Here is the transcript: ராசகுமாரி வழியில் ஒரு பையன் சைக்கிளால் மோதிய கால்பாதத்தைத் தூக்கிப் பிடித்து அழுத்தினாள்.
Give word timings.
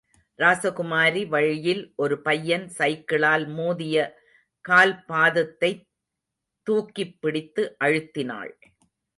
ராசகுமாரி 0.39 1.27
வழியில் 1.27 1.93
ஒரு 1.95 2.21
பையன் 2.21 2.65
சைக்கிளால் 2.77 3.45
மோதிய 3.47 3.97
கால்பாதத்தைத் 4.69 5.85
தூக்கிப் 6.67 7.21
பிடித்து 7.21 7.77
அழுத்தினாள். 7.83 8.51